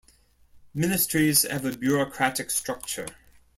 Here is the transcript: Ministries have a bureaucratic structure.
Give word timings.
Ministries 0.73 1.43
have 1.47 1.63
a 1.63 1.77
bureaucratic 1.77 2.49
structure. 2.49 3.05